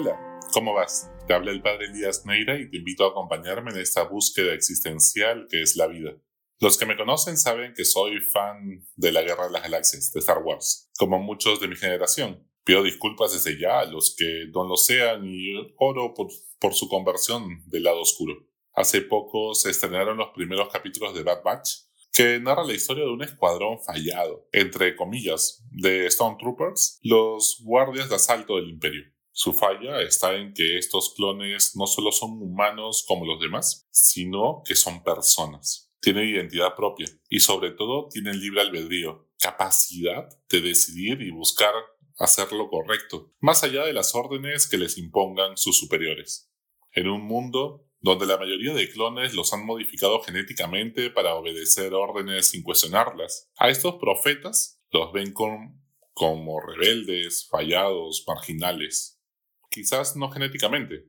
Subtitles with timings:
[0.00, 0.16] Hola,
[0.52, 1.10] ¿cómo vas?
[1.26, 5.48] Te habla el padre Elías Neira y te invito a acompañarme en esta búsqueda existencial
[5.50, 6.12] que es la vida.
[6.60, 10.20] Los que me conocen saben que soy fan de la Guerra de las Galaxias, de
[10.20, 12.48] Star Wars, como muchos de mi generación.
[12.62, 16.28] Pido disculpas desde ya a los que no lo sean y oro por,
[16.60, 18.34] por su conversión del lado oscuro.
[18.74, 21.70] Hace poco se estrenaron los primeros capítulos de Bad Batch,
[22.12, 28.14] que narra la historia de un escuadrón fallado, entre comillas, de Stormtroopers, los guardias de
[28.14, 29.02] asalto del imperio.
[29.40, 34.62] Su falla está en que estos clones no solo son humanos como los demás, sino
[34.66, 35.92] que son personas.
[36.00, 41.72] Tienen identidad propia y sobre todo tienen libre albedrío, capacidad de decidir y buscar
[42.18, 46.50] hacer lo correcto, más allá de las órdenes que les impongan sus superiores.
[46.90, 52.48] En un mundo donde la mayoría de clones los han modificado genéticamente para obedecer órdenes
[52.48, 59.14] sin cuestionarlas, a estos profetas los ven como rebeldes, fallados, marginales
[59.78, 61.04] quizás no genéticamente,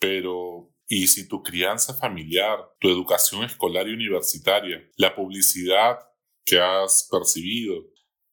[0.00, 6.00] pero ¿y si tu crianza familiar, tu educación escolar y universitaria, la publicidad
[6.44, 7.84] que has percibido,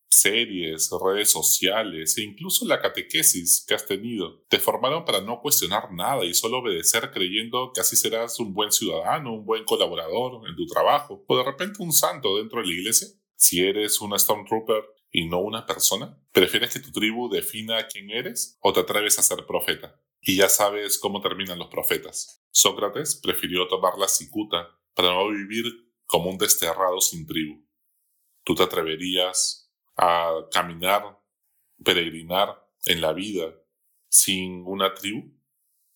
[0.09, 5.91] series, redes sociales e incluso la catequesis que has tenido te formaron para no cuestionar
[5.91, 10.55] nada y solo obedecer creyendo que así serás un buen ciudadano, un buen colaborador en
[10.55, 13.07] tu trabajo o de repente un santo dentro de la iglesia?
[13.35, 14.83] Si eres una Stormtrooper
[15.15, 16.21] y no una persona?
[16.33, 19.97] ¿Prefieres que tu tribu defina quién eres o te atreves a ser profeta?
[20.19, 22.43] Y ya sabes cómo terminan los profetas.
[22.51, 25.63] Sócrates prefirió tomar la cicuta para no vivir
[26.05, 27.65] como un desterrado sin tribu.
[28.43, 31.17] ¿Tú te atreverías a caminar,
[31.81, 33.55] peregrinar en la vida
[34.09, 35.33] sin una tribu?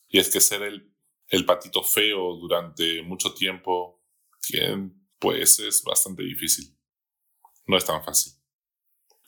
[0.08, 0.96] Y es que ser el,
[1.28, 4.02] el patito feo durante mucho tiempo,
[5.20, 6.74] pues es bastante difícil.
[7.68, 8.39] No es tan fácil.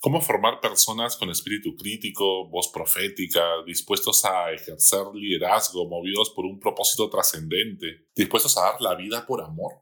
[0.03, 6.59] ¿Cómo formar personas con espíritu crítico, voz profética, dispuestos a ejercer liderazgo, movidos por un
[6.59, 9.73] propósito trascendente, dispuestos a dar la vida por amor?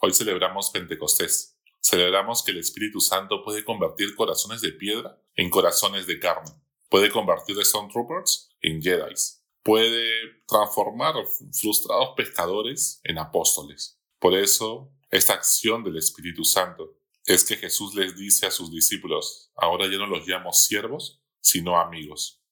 [0.00, 1.56] Hoy celebramos Pentecostés.
[1.80, 6.50] Celebramos que el Espíritu Santo puede convertir corazones de piedra en corazones de carne.
[6.88, 9.44] Puede convertir a Stormtroopers en Jedis.
[9.62, 10.10] Puede
[10.48, 11.14] transformar
[11.52, 14.00] frustrados pescadores en apóstoles.
[14.18, 16.99] Por eso, esta acción del Espíritu Santo
[17.30, 21.78] es que Jesús les dice a sus discípulos, ahora ya no los llamo siervos, sino
[21.78, 22.42] amigos.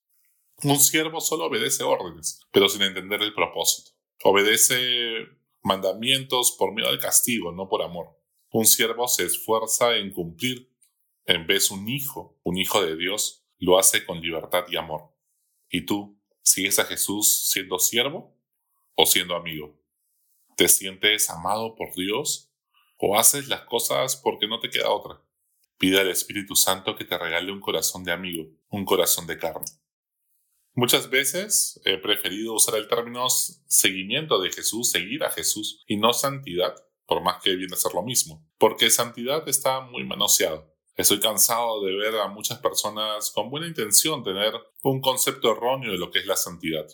[0.62, 3.90] Un siervo solo obedece órdenes, pero sin entender el propósito.
[4.22, 5.26] Obedece
[5.62, 8.20] mandamientos por miedo al castigo, no por amor.
[8.52, 10.72] Un siervo se esfuerza en cumplir.
[11.26, 15.12] En vez un hijo, un hijo de Dios, lo hace con libertad y amor.
[15.68, 18.32] ¿Y tú sigues a Jesús siendo siervo
[18.94, 19.76] o siendo amigo?
[20.56, 22.47] ¿Te sientes amado por Dios
[22.98, 25.20] o haces las cosas porque no te queda otra.
[25.78, 29.66] Pide al Espíritu Santo que te regale un corazón de amigo, un corazón de carne.
[30.74, 36.12] Muchas veces he preferido usar el término seguimiento de Jesús, seguir a Jesús, y no
[36.12, 36.74] santidad,
[37.06, 40.72] por más que viene a ser lo mismo, porque santidad está muy manoseado.
[40.96, 45.98] Estoy cansado de ver a muchas personas con buena intención tener un concepto erróneo de
[45.98, 46.86] lo que es la santidad.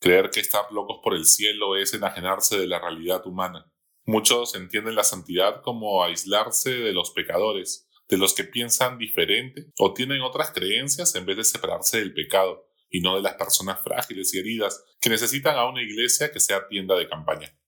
[0.00, 3.72] Creer que estar locos por el cielo es enajenarse de la realidad humana.
[4.06, 9.94] Muchos entienden la santidad como aislarse de los pecadores, de los que piensan diferente o
[9.94, 14.32] tienen otras creencias en vez de separarse del pecado y no de las personas frágiles
[14.32, 17.58] y heridas que necesitan a una iglesia que sea tienda de campaña.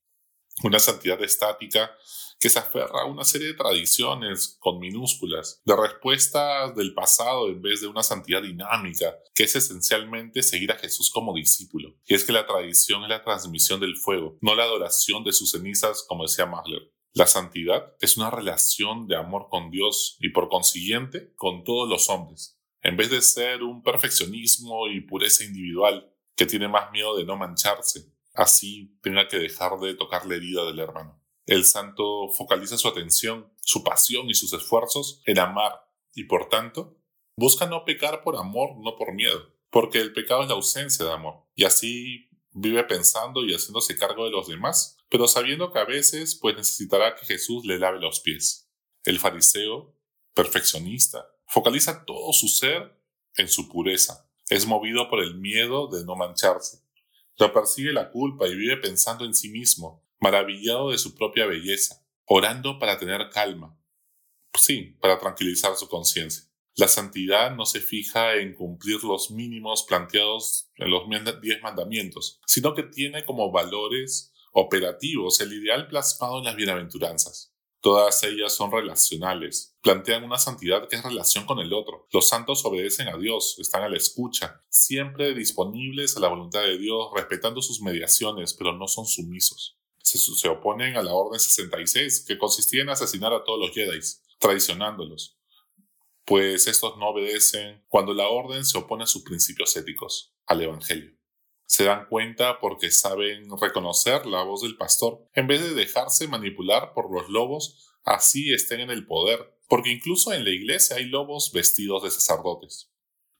[0.62, 1.91] Una santidad estática
[2.38, 7.60] que se aferra a una serie de tradiciones con minúsculas, de respuestas del pasado en
[7.60, 11.97] vez de una santidad dinámica, que es esencialmente seguir a Jesús como discípulo.
[12.06, 15.50] Y es que la tradición es la transmisión del fuego, no la adoración de sus
[15.50, 16.93] cenizas, como decía Mahler.
[17.15, 22.09] La santidad es una relación de amor con Dios y por consiguiente con todos los
[22.10, 27.25] hombres, en vez de ser un perfeccionismo y pureza individual que tiene más miedo de
[27.25, 31.20] no mancharse, así tenga que dejar de tocar la herida del hermano.
[31.48, 35.72] El santo focaliza su atención, su pasión y sus esfuerzos en amar
[36.14, 36.99] y por tanto
[37.37, 41.12] busca no pecar por amor, no por miedo, porque el pecado es la ausencia de
[41.12, 45.87] amor y así vive pensando y haciéndose cargo de los demás, pero sabiendo que a
[45.87, 48.69] veces pues necesitará que Jesús le lave los pies.
[49.05, 49.96] El fariseo,
[50.34, 52.94] perfeccionista, focaliza todo su ser
[53.38, 54.31] en su pureza.
[54.50, 56.82] Es movido por el miedo de no mancharse.
[57.38, 62.05] Lo persigue la culpa y vive pensando en sí mismo, maravillado de su propia belleza,
[62.25, 63.79] orando para tener calma.
[64.55, 66.44] Sí, para tranquilizar su conciencia.
[66.75, 71.03] La santidad no se fija en cumplir los mínimos planteados en los
[71.43, 77.53] diez mandamientos, sino que tiene como valores operativos el ideal plasmado en las bienaventuranzas.
[77.81, 82.09] Todas ellas son relacionales, plantean una santidad que es relación con el otro.
[82.12, 86.76] Los santos obedecen a Dios, están a la escucha, siempre disponibles a la voluntad de
[86.76, 89.77] Dios, respetando sus mediaciones, pero no son sumisos.
[90.08, 93.99] Se, oponen a la Orden 66, que consistía en asesinar a todos los Jedi,
[94.38, 95.38] traicionándolos,
[96.25, 101.19] pues estos no obedecen cuando la Orden se opone a sus principios éticos, al Evangelio
[101.69, 106.94] se dan cuenta porque saben reconocer la voz del pastor, en vez de dejarse manipular
[106.94, 111.52] por los lobos, así estén en el poder, porque incluso en la iglesia hay lobos
[111.52, 112.90] vestidos de sacerdotes.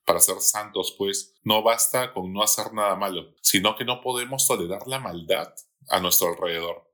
[0.05, 4.47] Para ser santos, pues, no basta con no hacer nada malo, sino que no podemos
[4.47, 5.55] tolerar la maldad
[5.89, 6.93] a nuestro alrededor.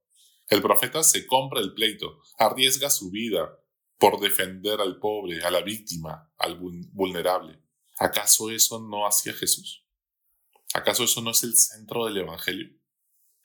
[0.48, 3.58] El profeta se compra el pleito, arriesga su vida
[3.98, 7.62] por defender al pobre, a la víctima, al vulnerable.
[7.98, 9.86] ¿Acaso eso no hacía Jesús?
[10.74, 12.68] ¿Acaso eso no es el centro del Evangelio?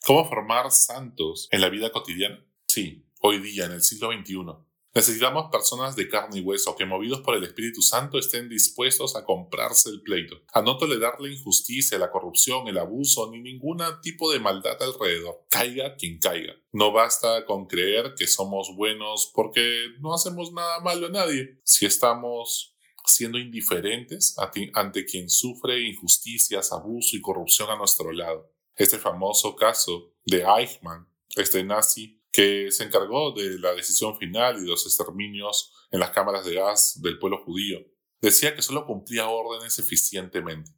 [0.03, 2.43] ¿Cómo formar santos en la vida cotidiana?
[2.67, 4.68] Sí, hoy día, en el siglo XXI.
[4.93, 9.23] Necesitamos personas de carne y hueso que, movidos por el Espíritu Santo, estén dispuestos a
[9.23, 14.31] comprarse el pleito, a no tolerar la injusticia, la corrupción, el abuso, ni ningún tipo
[14.31, 15.45] de maldad alrededor.
[15.49, 16.53] Caiga quien caiga.
[16.71, 21.59] No basta con creer que somos buenos porque no hacemos nada malo a nadie.
[21.63, 22.75] Si estamos
[23.05, 24.35] siendo indiferentes
[24.73, 28.51] ante quien sufre injusticias, abuso y corrupción a nuestro lado.
[28.75, 34.61] Este famoso caso de Eichmann, este nazi que se encargó de la decisión final y
[34.61, 37.79] de los exterminios en las cámaras de gas del pueblo judío,
[38.21, 40.71] decía que solo cumplía órdenes eficientemente.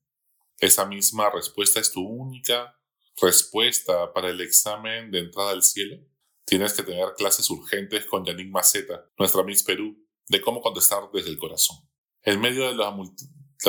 [0.59, 2.77] Esa misma respuesta es tu única
[3.19, 5.97] respuesta para el examen de entrada al cielo.
[6.45, 11.29] Tienes que tener clases urgentes con Yannick Maceta, nuestra Miss Perú, de cómo contestar desde
[11.29, 11.77] el corazón.
[12.23, 12.91] En medio de la,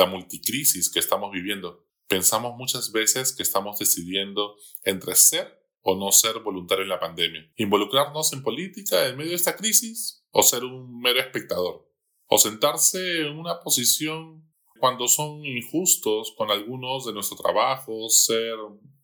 [0.05, 6.39] multicrisis que estamos viviendo, pensamos muchas veces que estamos decidiendo entre ser o no ser
[6.39, 10.99] voluntario en la pandemia, involucrarnos en política en medio de esta crisis o ser un
[10.99, 11.87] mero espectador,
[12.27, 14.49] o sentarse en una posición
[14.79, 18.55] cuando son injustos con algunos de nuestro trabajo, ser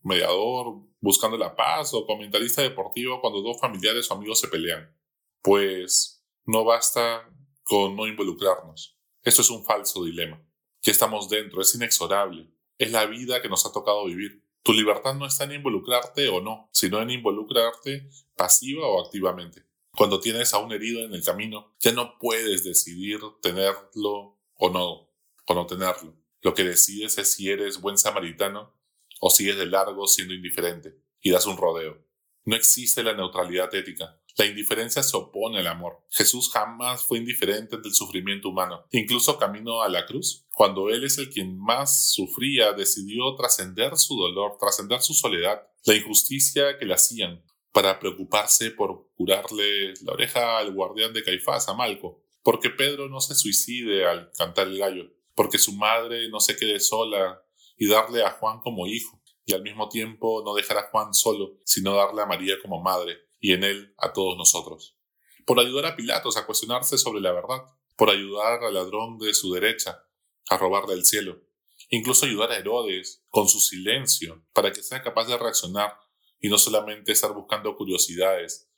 [0.01, 4.93] mediador buscando la paz o comentarista deportivo cuando dos familiares o amigos se pelean.
[5.41, 7.29] Pues no basta
[7.63, 8.97] con no involucrarnos.
[9.23, 10.43] Esto es un falso dilema.
[10.81, 12.51] Ya estamos dentro, es inexorable.
[12.77, 14.43] Es la vida que nos ha tocado vivir.
[14.63, 19.65] Tu libertad no está en involucrarte o no, sino en involucrarte pasiva o activamente.
[19.95, 25.09] Cuando tienes a un herido en el camino, ya no puedes decidir tenerlo o no,
[25.45, 26.15] o no tenerlo.
[26.41, 28.73] Lo que decides es si eres buen samaritano
[29.19, 32.05] o sigues de largo siendo indiferente y das un rodeo.
[32.45, 34.21] No existe la neutralidad ética.
[34.39, 36.01] La indiferencia se opone al amor.
[36.11, 38.85] Jesús jamás fue indiferente ante el sufrimiento humano.
[38.91, 44.15] Incluso camino a la cruz, cuando Él es el quien más sufría, decidió trascender su
[44.15, 47.43] dolor, trascender su soledad, la injusticia que le hacían,
[47.73, 53.19] para preocuparse por curarle la oreja al guardián de Caifás, a Malco, porque Pedro no
[53.19, 57.43] se suicide al cantar el gallo, porque su madre no se quede sola
[57.77, 61.57] y darle a Juan como hijo, y al mismo tiempo no dejar a Juan solo,
[61.65, 64.97] sino darle a María como madre, y en él a todos nosotros.
[65.45, 67.63] Por ayudar a Pilatos a cuestionarse sobre la verdad,
[67.95, 70.03] por ayudar al ladrón de su derecha
[70.49, 71.41] a robarle el cielo,
[71.89, 75.97] incluso ayudar a Herodes con su silencio para que sea capaz de reaccionar
[76.39, 78.69] y no solamente estar buscando curiosidades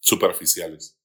[0.00, 0.98] superficiales,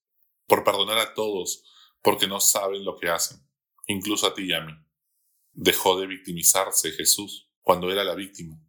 [0.48, 1.64] por perdonar a todos
[2.02, 3.40] porque no saben lo que hacen,
[3.88, 4.74] incluso a ti y a mí.
[5.54, 8.60] Dejó de victimizarse Jesús cuando era la víctima,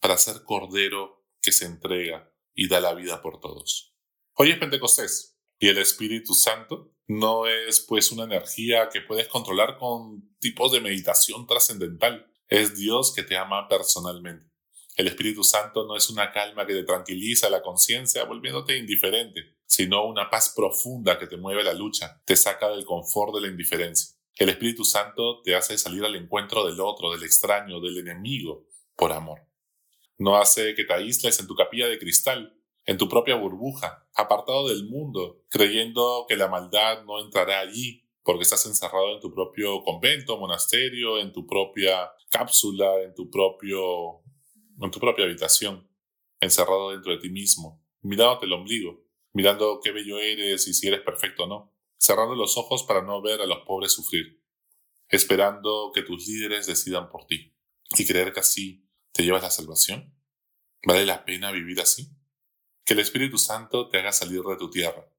[0.00, 3.94] para ser cordero que se entrega y da la vida por todos.
[4.32, 9.78] Hoy es Pentecostés y el Espíritu Santo no es pues una energía que puedes controlar
[9.78, 12.26] con tipos de meditación trascendental.
[12.48, 14.50] Es Dios que te ama personalmente.
[14.96, 20.06] El Espíritu Santo no es una calma que te tranquiliza la conciencia volviéndote indiferente, sino
[20.06, 24.16] una paz profunda que te mueve la lucha, te saca del confort de la indiferencia.
[24.34, 29.12] El Espíritu Santo te hace salir al encuentro del otro, del extraño, del enemigo, por
[29.12, 29.40] amor.
[30.18, 34.68] No hace que te aísles en tu capilla de cristal, en tu propia burbuja, apartado
[34.68, 39.82] del mundo, creyendo que la maldad no entrará allí, porque estás encerrado en tu propio
[39.82, 45.88] convento, monasterio, en tu propia cápsula, en tu propia habitación,
[46.40, 51.02] encerrado dentro de ti mismo, mirándote el ombligo, mirando qué bello eres y si eres
[51.02, 54.42] perfecto o no, cerrando los ojos para no ver a los pobres sufrir,
[55.08, 57.54] esperando que tus líderes decidan por ti
[57.96, 58.85] y creer que así
[59.16, 60.14] ¿Te llevas la salvación?
[60.84, 62.10] ¿Vale la pena vivir así?
[62.84, 65.10] Que el Espíritu Santo te haga salir de tu tierra,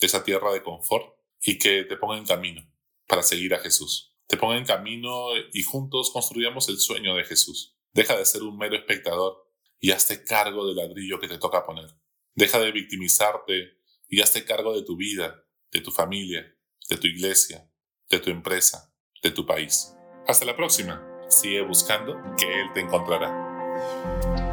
[0.00, 2.66] de esa tierra de confort, y que te ponga en camino
[3.06, 4.16] para seguir a Jesús.
[4.26, 7.76] Te ponga en camino y juntos construyamos el sueño de Jesús.
[7.92, 9.46] Deja de ser un mero espectador
[9.78, 11.90] y hazte cargo del ladrillo que te toca poner.
[12.34, 13.76] Deja de victimizarte
[14.08, 16.56] y hazte cargo de tu vida, de tu familia,
[16.88, 17.70] de tu iglesia,
[18.08, 19.92] de tu empresa, de tu país.
[20.26, 21.06] Hasta la próxima.
[21.28, 23.41] Sigue buscando que Él te encontrará.
[23.82, 24.51] Música